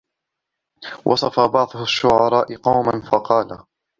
[1.05, 3.63] وَوَصَفَ بَعْضُ الشُّعَرَاءِ قَوْمًا فَقَالَ